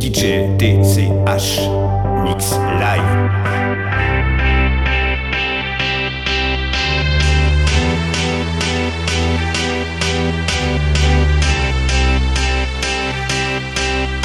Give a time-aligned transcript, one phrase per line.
[0.00, 0.48] DJ
[2.24, 3.34] Mix Live.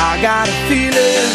[0.02, 1.30] I got a feeling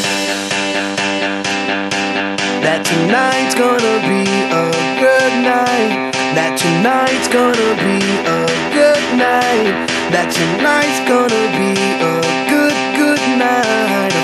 [2.63, 4.65] that tonight's gonna be a
[4.99, 6.13] good night.
[6.35, 9.87] That tonight's gonna be a good night.
[10.11, 11.71] That tonight's gonna be
[12.03, 12.15] a
[12.51, 14.24] good, good night.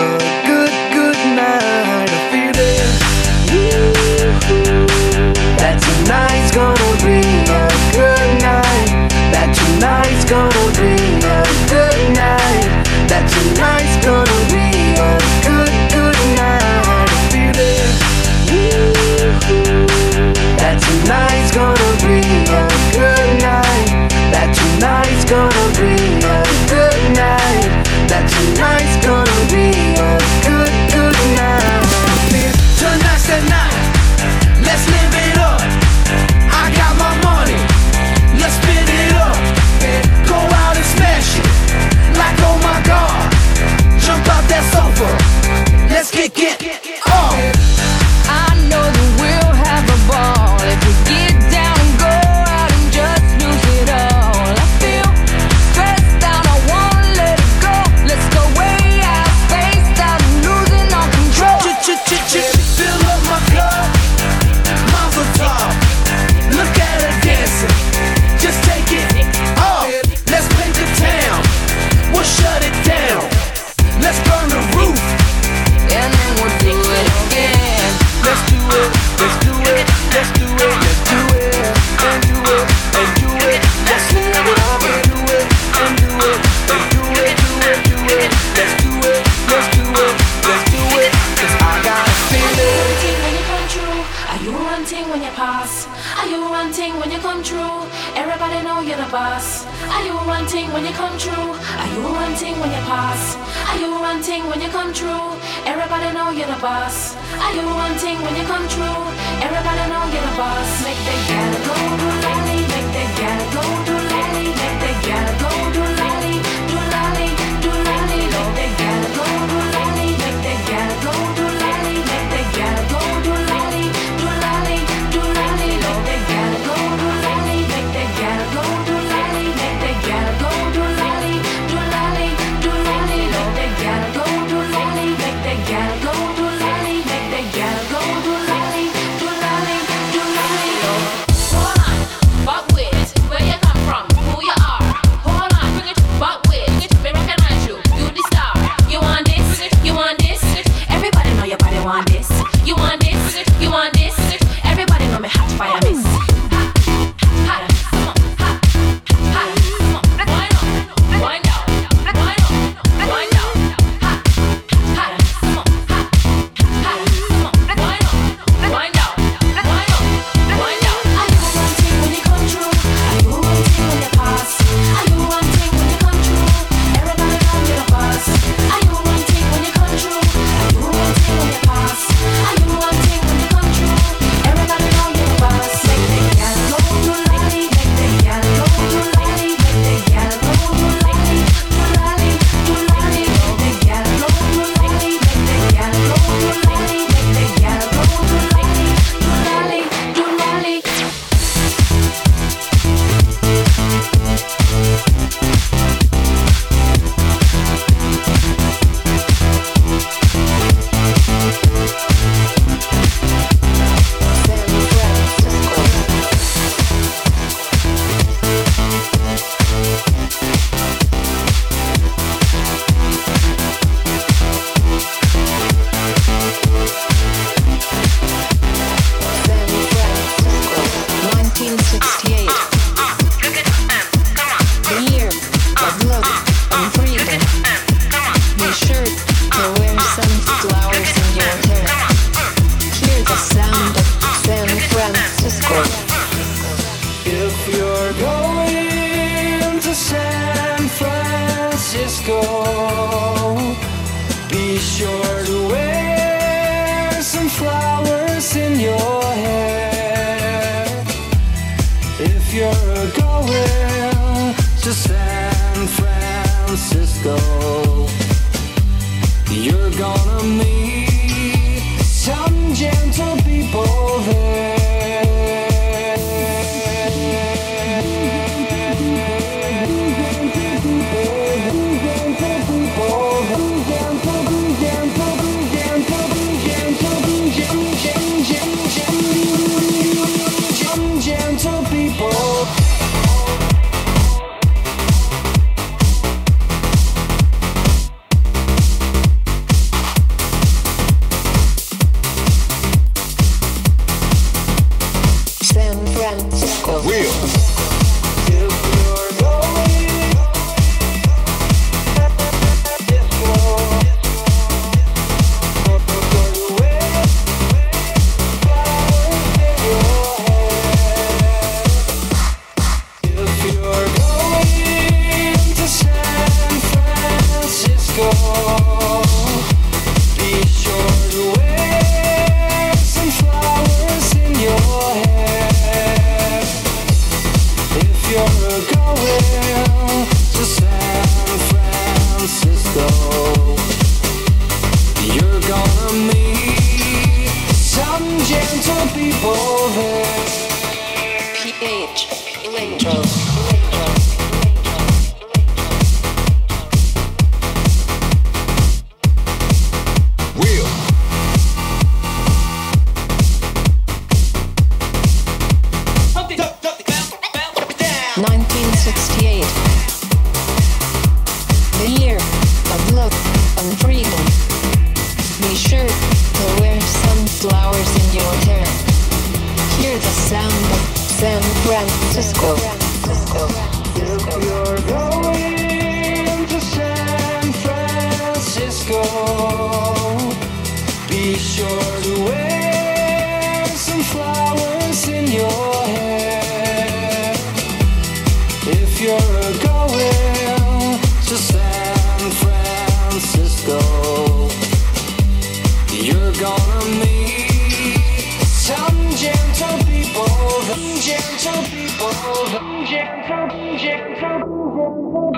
[413.21, 415.50] 肩挑并肩挑肩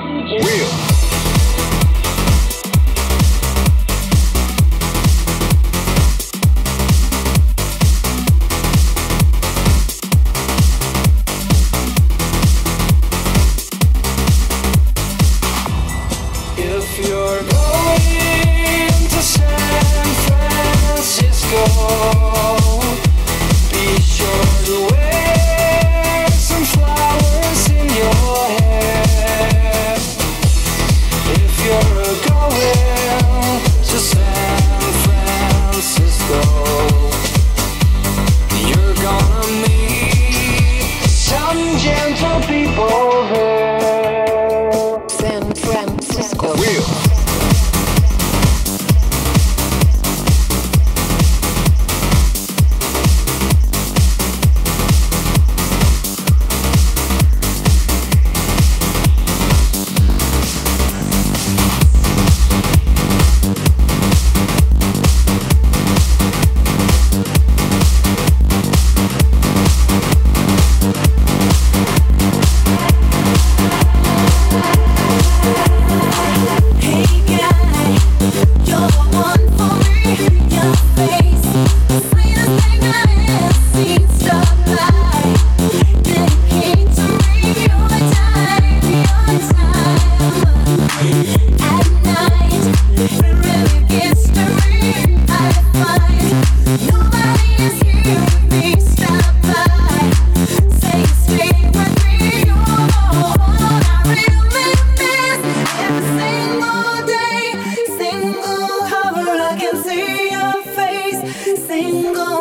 [111.73, 112.32] Thank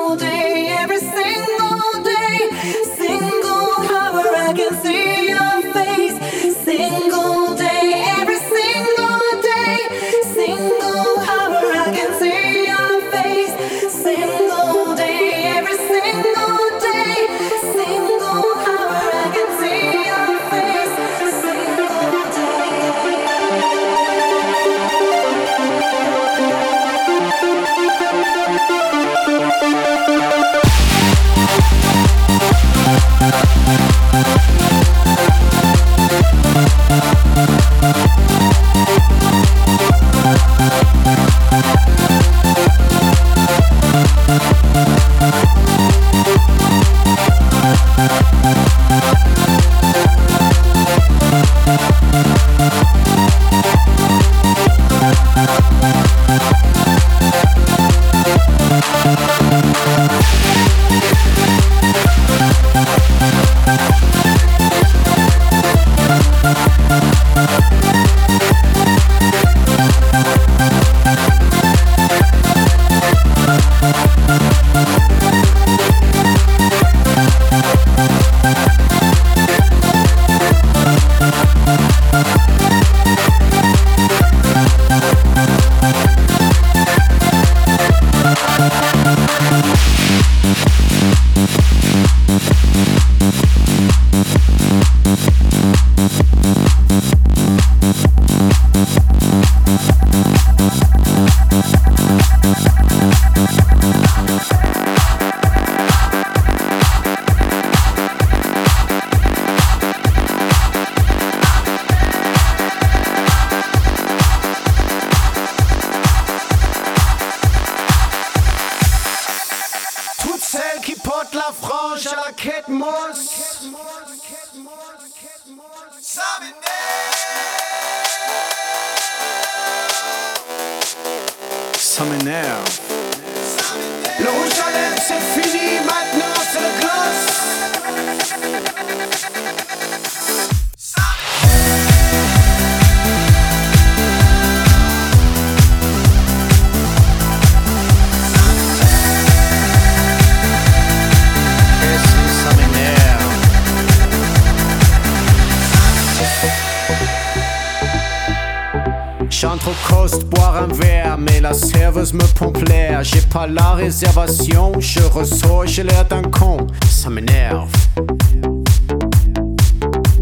[160.12, 163.02] juste boire un verre, mais la serveuse me pompe l'air.
[163.02, 166.66] J'ai pas la réservation, je ressors, j'ai l'air d'un con.
[166.88, 167.70] Ça m'énerve.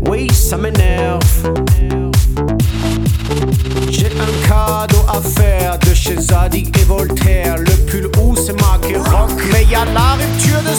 [0.09, 1.21] Oui, ça m'énerve.
[3.91, 7.57] J'ai un cadeau à faire de chez Zadig et Voltaire.
[7.59, 10.75] Le pull où c'est marqué rock, mais y'a la rupture de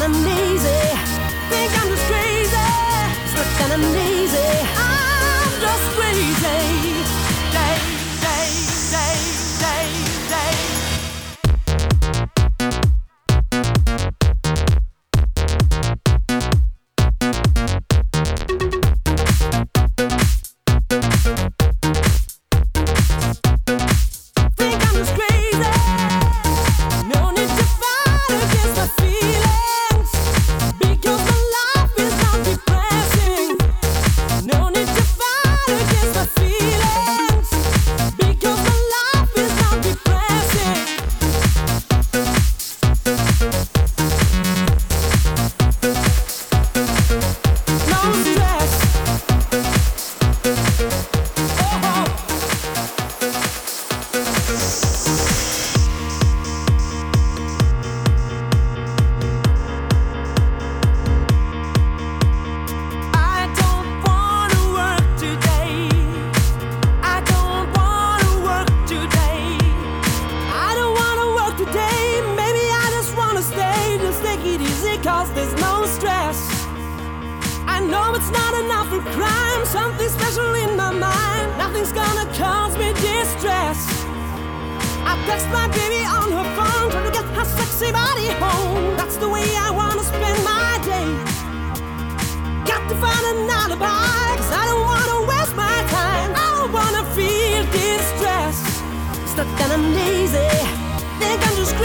[0.00, 0.49] Stuck and I'm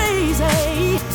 [0.06, 1.15] crazy.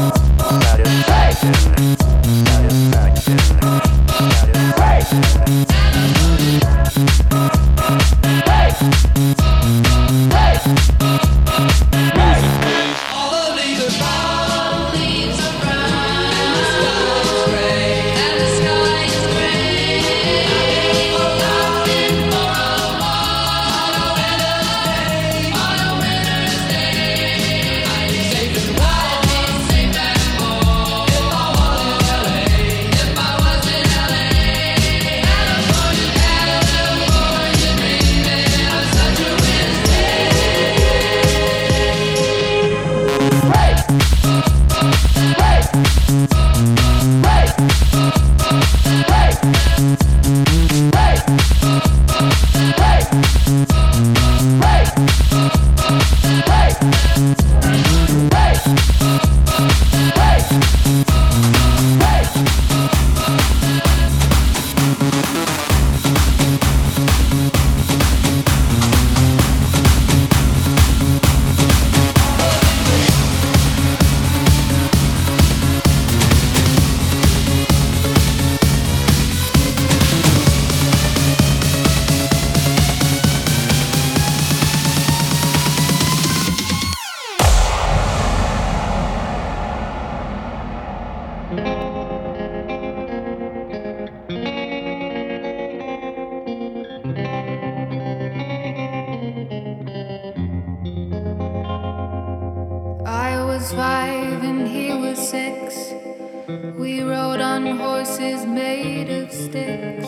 [109.51, 110.07] sticks.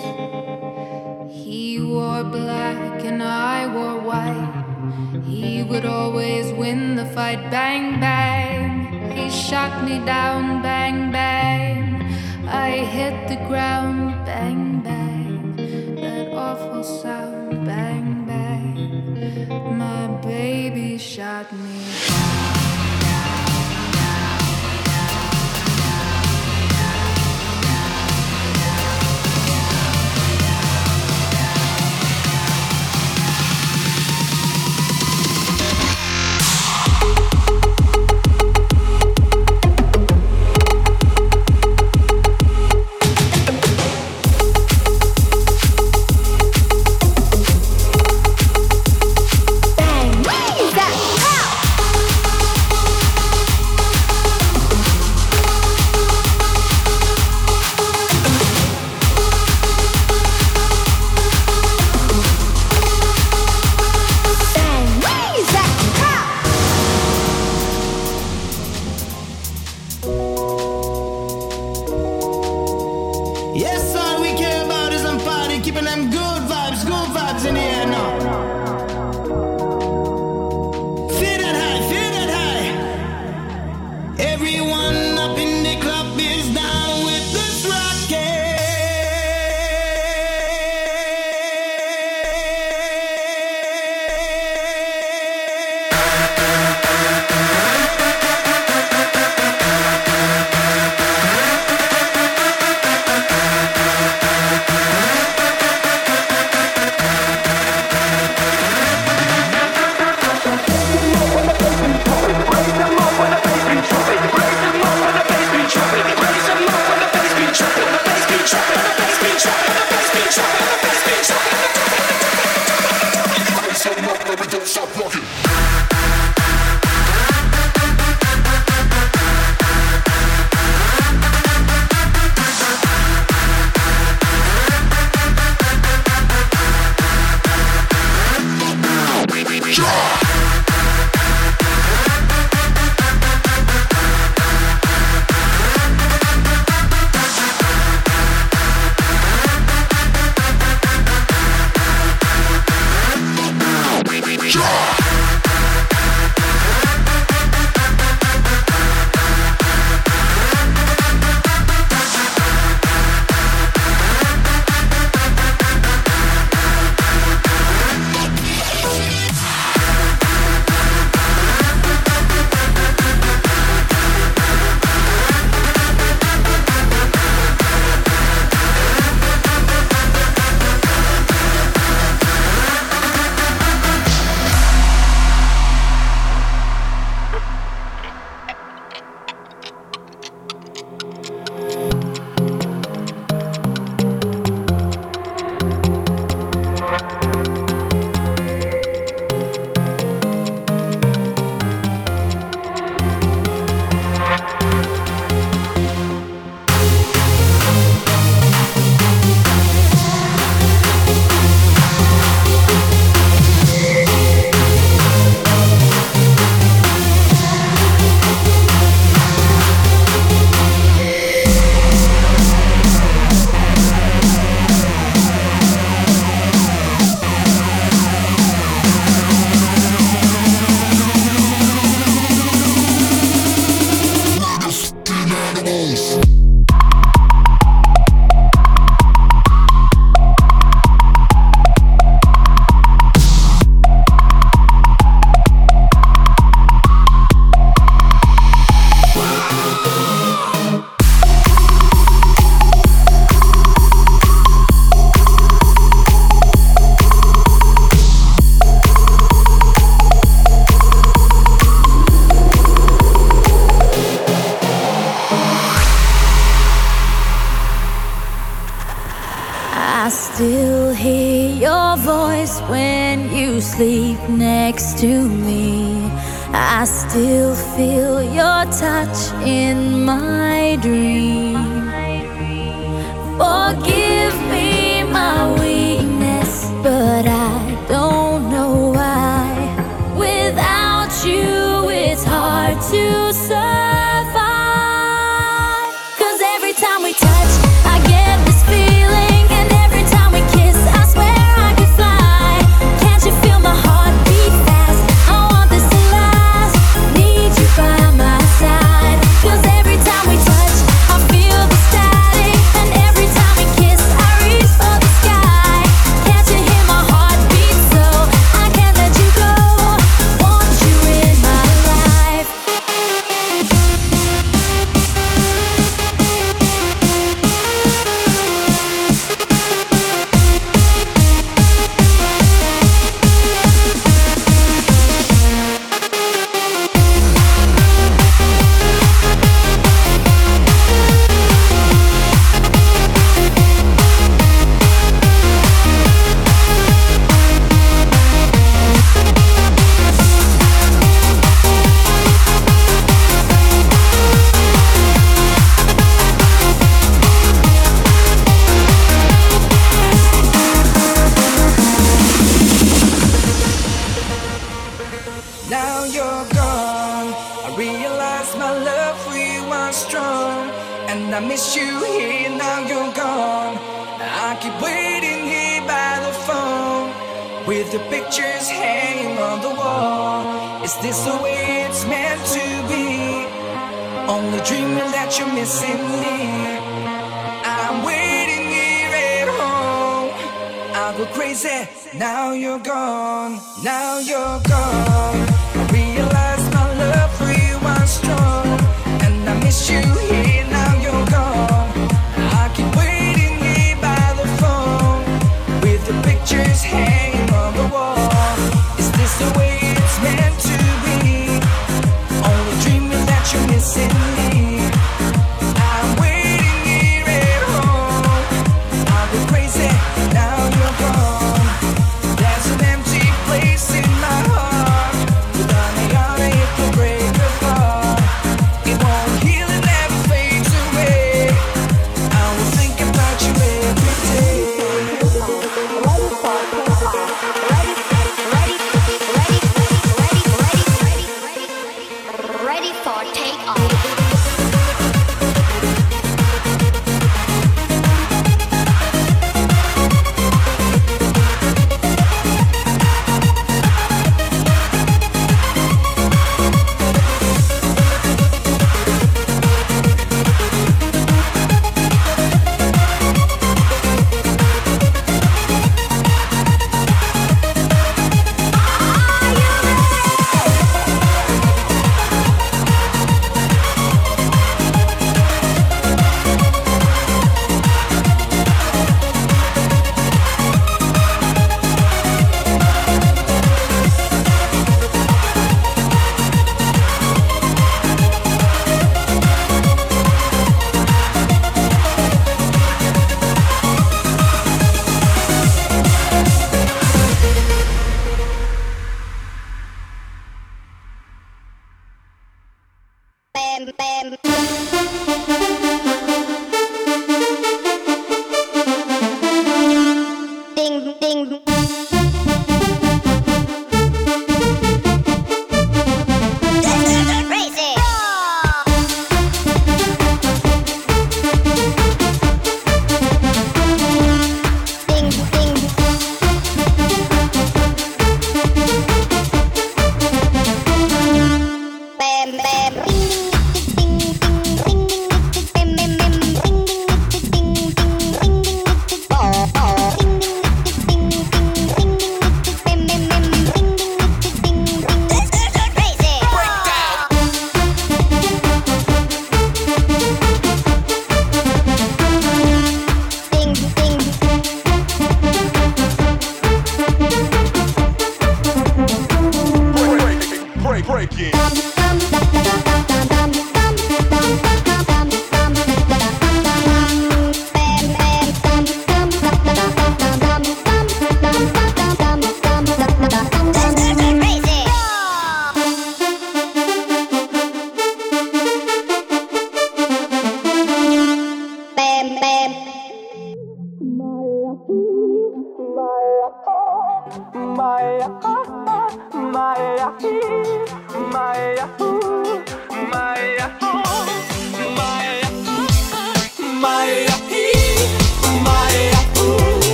[1.30, 4.56] He wore black and I wore white.
[5.26, 7.52] He would always win the fight.
[7.52, 9.12] Bang, bang.
[9.12, 10.62] He shot me down.
[10.62, 12.02] Bang, bang.
[12.48, 14.03] I hit the ground.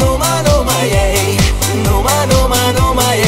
[0.00, 1.36] no ma no ma yeah,
[1.84, 3.27] no ma no ma no ma yeah.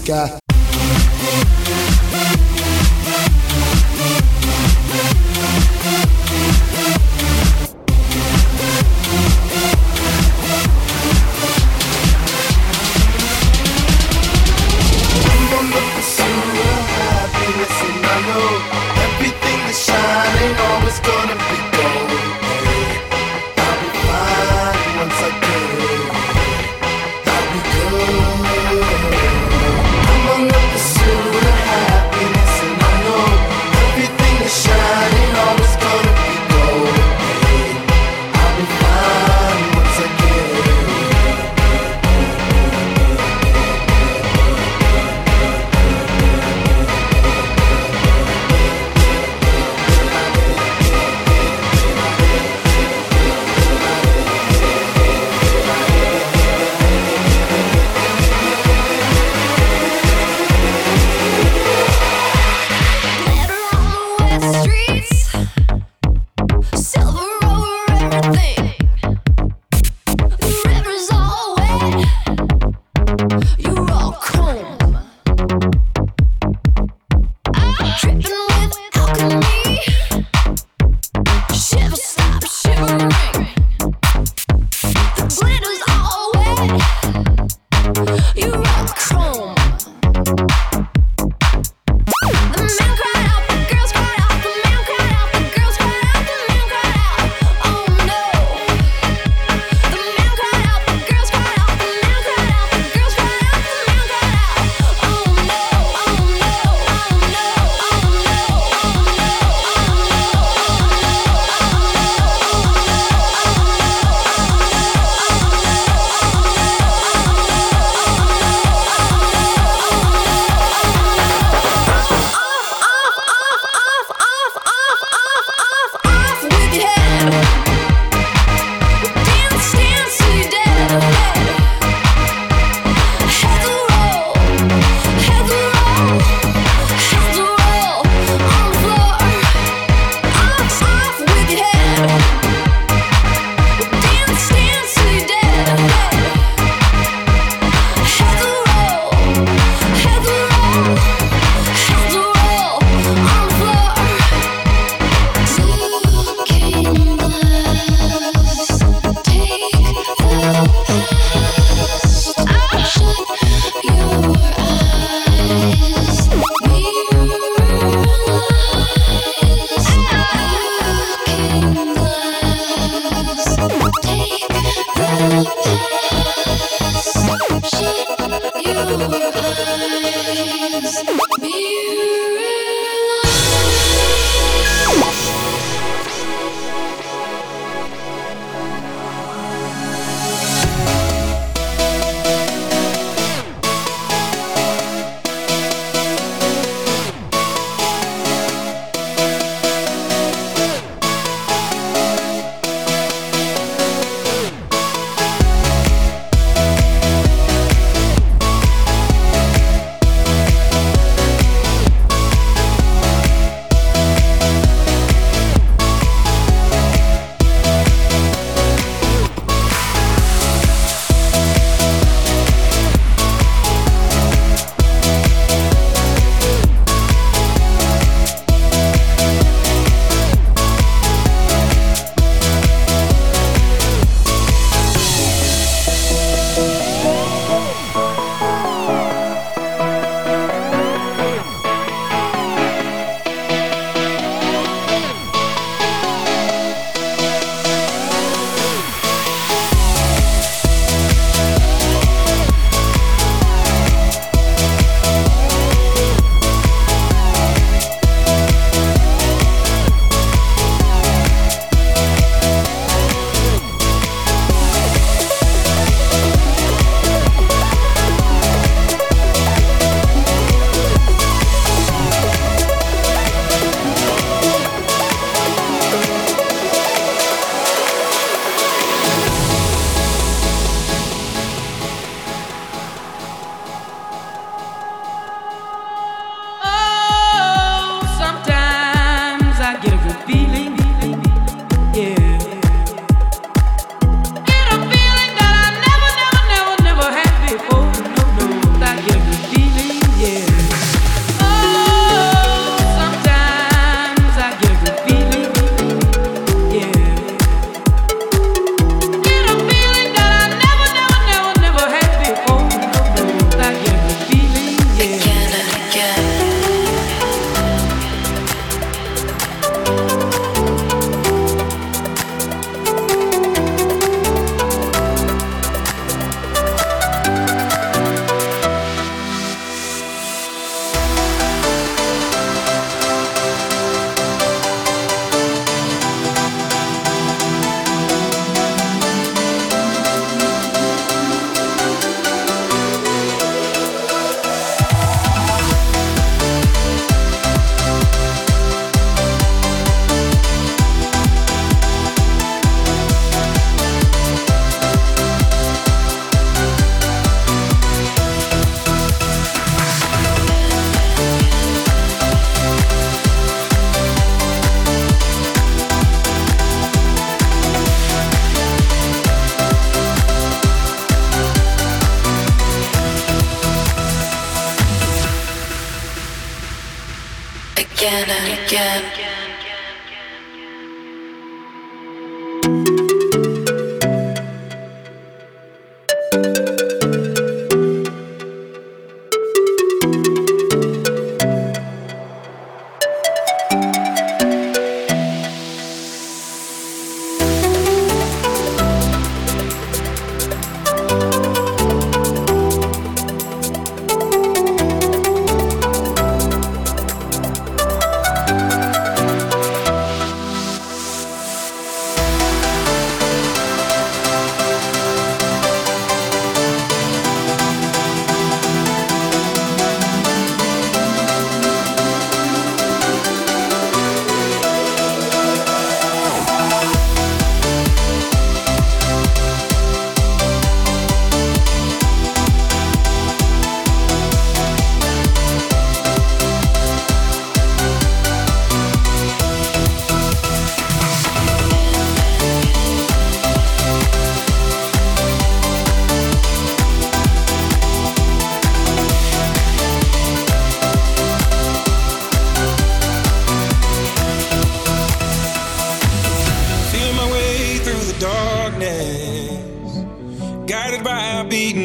[0.00, 0.40] sky.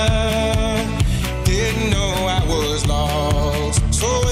[0.00, 3.82] I didn't know I was lost.
[3.94, 4.31] So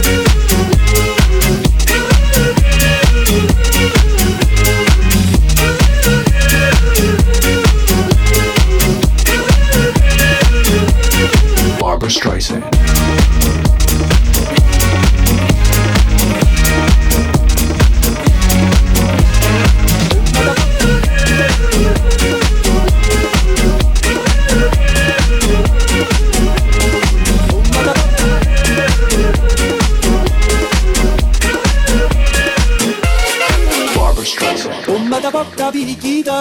[12.11, 12.61] Streisand.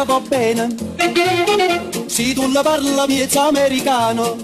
[0.04, 0.68] va bene.
[2.06, 4.36] si tu la parla miez americano,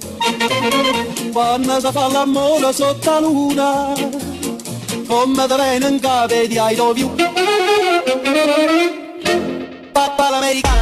[1.33, 3.93] quando si fa l'amore sotto la luna,
[5.07, 7.17] come te viene in capo di I love
[10.31, 10.76] l'americano.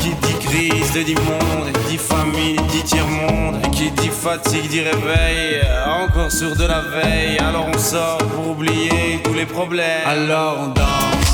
[0.00, 5.60] qui dit crise de dit monde, dit famille, dit tiers-monde, qui dit fatigue, dit réveil,
[5.86, 7.38] encore sourd de la veille.
[7.38, 10.06] Alors on sort pour oublier tous les problèmes.
[10.06, 11.27] Alors on danse.